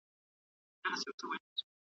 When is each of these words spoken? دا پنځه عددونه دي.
دا 0.71 0.79
پنځه 0.83 1.09
عددونه 1.11 1.37
دي. 1.55 1.63